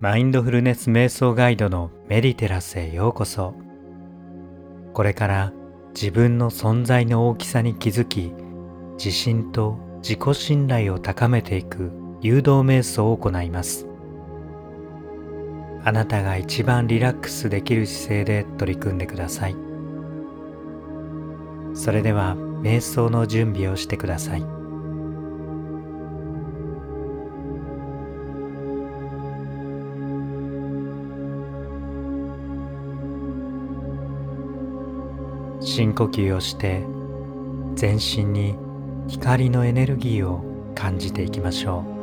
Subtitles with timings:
[0.00, 3.54] マインドフルネス瞑想ガイドのメディテラスへようこそ。
[4.94, 5.52] これから
[5.94, 8.32] 自分の存在の大きさに気づき
[8.94, 11.92] 自信と自己信頼を高めていく
[12.22, 13.86] 誘導瞑想を行います。
[15.84, 19.56] あなたが一番リラックスできる姿勢で取り組んでください。
[21.74, 24.59] それでは瞑想の準備をしてください。
[35.62, 36.84] 深呼吸をして
[37.74, 38.56] 全身に
[39.08, 40.42] 光のエネルギーを
[40.74, 42.00] 感じていきましょう。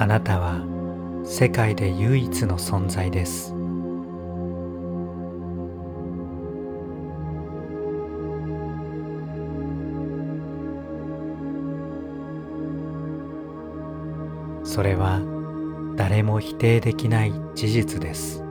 [0.00, 0.64] あなたは
[1.24, 3.57] 世界で唯一の存在です。
[14.78, 15.20] それは
[15.96, 18.44] 誰も否定できない事実です。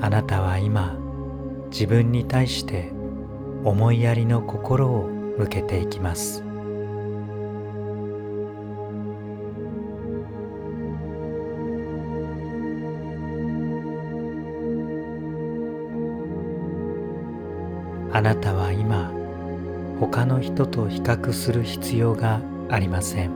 [0.00, 0.96] あなたは今
[1.70, 2.90] 自分に対して
[3.62, 5.04] 思いやりの心を
[5.38, 6.42] 向けていきます。
[18.14, 19.10] あなたは今
[19.98, 23.32] 他の人と比較する必要がありません。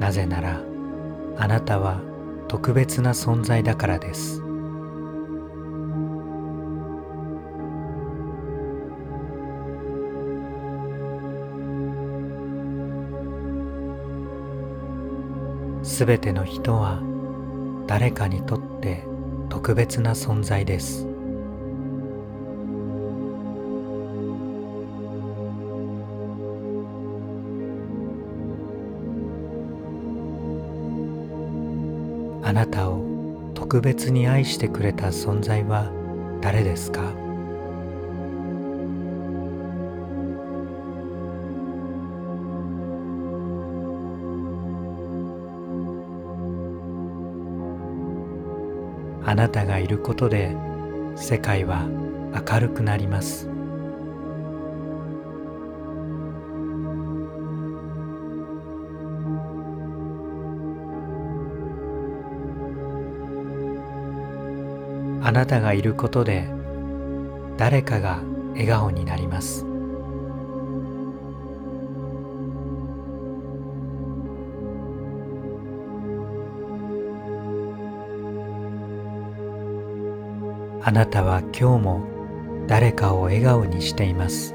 [0.00, 0.60] なぜなら
[1.36, 2.00] あなたは
[2.48, 4.43] 特別な存在だからです。
[15.94, 17.00] すべての人は
[17.86, 19.04] 誰かにとって
[19.48, 21.06] 特別な存在です。
[32.42, 35.92] あなたを特別に愛してくれた存在は
[36.40, 37.23] 誰ですか？
[49.34, 50.56] あなたがいることで
[51.16, 51.88] 世界は
[52.48, 53.48] 明るくなります。
[65.20, 66.48] あなたがいることで
[67.56, 69.73] 誰かが笑顔になります。
[80.86, 82.04] あなたは今日も
[82.66, 84.54] 誰かを笑顔にしています。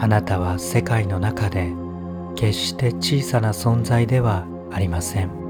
[0.00, 1.72] あなたは世界の中で
[2.34, 5.41] 決して小さな存在ではありません。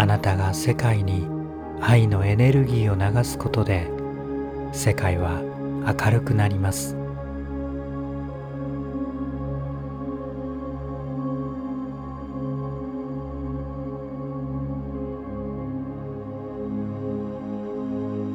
[0.00, 1.28] あなたが世界に
[1.78, 3.86] 愛のエネルギーを流すことで
[4.72, 5.42] 世界は
[6.02, 6.96] 明るくなります。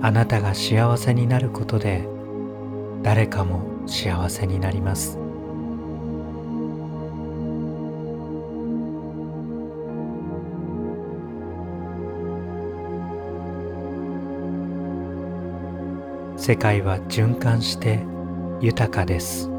[0.00, 2.08] あなたが幸せになることで
[3.02, 5.18] 誰かも幸せになります。
[16.40, 18.02] 世界は循環して
[18.62, 19.50] 豊かです。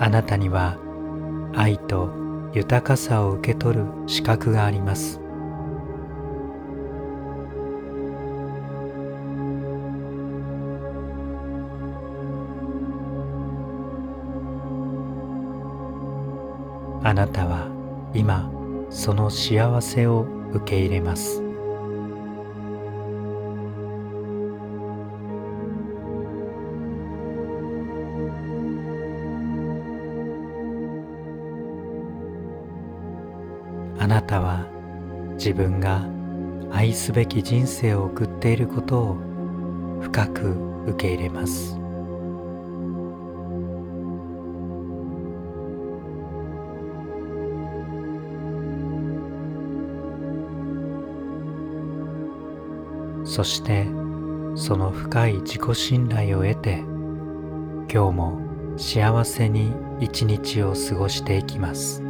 [0.00, 0.76] あなたには
[1.54, 2.10] 愛と
[2.52, 5.23] 豊かさを受け取る資格があります。
[17.06, 17.68] あなたは
[18.14, 18.50] 今
[18.88, 21.42] その幸せを受け入れます。
[33.98, 34.66] あなたは
[35.34, 36.06] 自分が
[36.72, 39.16] 愛すべき人生を送っていることを
[40.00, 40.56] 深く
[40.86, 41.83] 受け入れます。
[53.34, 53.84] そして
[54.54, 56.84] その深い自己信頼を得て
[57.92, 58.40] 今日も
[58.76, 62.03] 幸せに一日を過ごしていきます。